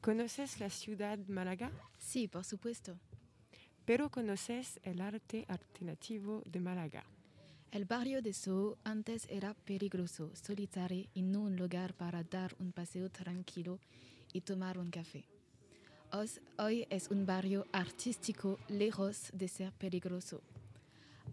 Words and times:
¿Conoces 0.00 0.58
la 0.58 0.68
ciudad 0.68 1.16
Málaga? 1.28 1.70
Sí, 1.96 2.26
por 2.26 2.44
supuesto. 2.44 2.98
Pero 3.84 4.10
conoces 4.10 4.80
el 4.82 5.00
arte 5.00 5.44
alternativo 5.46 6.42
de 6.44 6.58
Málaga. 6.58 7.04
El 7.70 7.84
barrio 7.84 8.20
de 8.20 8.32
Soho 8.32 8.78
antes 8.82 9.28
era 9.30 9.54
peligroso, 9.54 10.32
solitario 10.34 11.06
y 11.14 11.22
no 11.22 11.42
un 11.42 11.54
lugar 11.54 11.94
para 11.94 12.24
dar 12.24 12.56
un 12.58 12.72
paseo 12.72 13.10
tranquilo 13.10 13.78
y 14.32 14.40
tomar 14.40 14.76
un 14.76 14.90
café. 14.90 15.24
Hoy 16.56 16.86
es 16.90 17.08
un 17.08 17.24
barrio 17.24 17.64
artístico 17.70 18.58
lejos 18.68 19.30
de 19.32 19.46
ser 19.46 19.72
peligroso. 19.72 20.42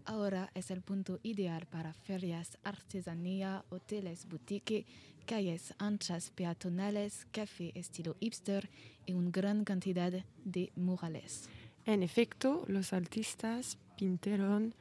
Ahora 0.08 0.52
es 0.54 0.70
el 0.70 0.82
punto 0.82 1.18
ideal 1.24 1.66
para 1.66 1.92
ferias, 1.92 2.58
artesanía, 2.62 3.64
hoteles, 3.70 4.28
boutiques, 4.28 4.86
calles 5.26 5.74
anchas 5.78 6.30
peatonales, 6.30 7.26
café 7.32 7.72
estilo 7.74 8.14
hipster 8.20 8.70
y 9.04 9.14
una 9.14 9.30
gran 9.30 9.64
cantidad 9.64 10.12
de 10.44 10.72
murales. 10.76 11.48
En 11.86 12.04
efecto, 12.04 12.64
los 12.68 12.92
artistas 12.92 13.78
pintaron 13.98 14.74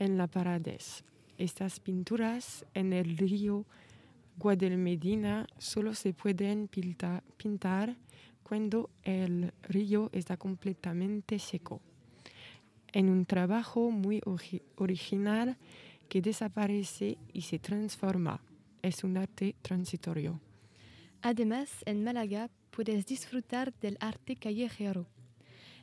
en 0.00 0.18
la 0.18 0.26
parades. 0.26 1.04
Estas 1.38 1.78
pinturas 1.78 2.66
en 2.74 2.92
el 2.92 3.16
río 3.16 3.66
Guadalmedina 4.36 5.46
solo 5.56 5.94
se 5.94 6.12
pueden 6.12 6.68
pintar 6.68 7.96
cuando 8.42 8.90
el 9.04 9.52
río 9.62 10.10
está 10.12 10.36
completamente 10.36 11.38
seco. 11.38 11.80
En 12.94 13.10
un 13.10 13.26
trabajo 13.26 13.90
muy 13.90 14.22
original 14.76 15.58
que 16.08 16.22
desaparece 16.22 17.18
y 17.34 17.42
se 17.42 17.58
transforma. 17.58 18.40
Es 18.80 19.04
un 19.04 19.18
arte 19.18 19.56
transitorio. 19.60 20.40
Además, 21.20 21.68
en 21.84 22.04
Málaga 22.04 22.48
puedes 22.70 23.04
disfrutar 23.04 23.74
del 23.80 23.98
arte 24.00 24.36
callejero 24.36 25.06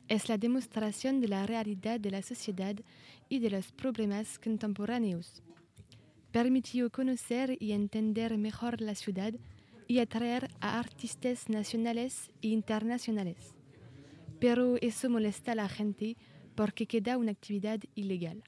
es 0.08 0.28
la 0.28 0.36
demostración 0.36 1.20
de 1.20 1.28
la 1.28 1.46
realidad 1.46 2.00
de 2.00 2.10
la 2.10 2.22
sociedad 2.22 2.76
y 3.28 3.38
de 3.38 3.50
los 3.50 3.72
problemas 3.72 4.38
contemporáneos. 4.38 5.42
Permitió 6.32 6.90
conocer 6.90 7.56
y 7.60 7.72
entender 7.72 8.36
mejor 8.38 8.80
la 8.80 8.94
ciudad 8.94 9.32
y 9.86 9.98
atraer 10.00 10.50
a 10.60 10.78
artistas 10.78 11.48
nacionales 11.48 12.30
e 12.42 12.48
internacionales. 12.48 13.54
Pero 14.38 14.76
eso 14.80 15.08
molesta 15.08 15.52
a 15.52 15.54
la 15.56 15.68
gente 15.68 16.16
porque 16.54 16.86
queda 16.86 17.16
una 17.18 17.32
actividad 17.32 17.80
ilegal. 17.94 18.42